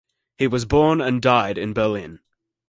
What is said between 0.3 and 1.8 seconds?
He was born and died in